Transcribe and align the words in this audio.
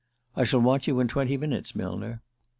"I 0.35 0.45
shall 0.45 0.61
want 0.61 0.87
you 0.87 0.99
in 0.99 1.07
twenty 1.07 1.37
minutes, 1.37 1.75
Millner." 1.75 2.23